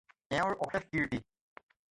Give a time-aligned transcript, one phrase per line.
[0.37, 1.21] এওঁৰ অশেষ কীৰ্ত্তি।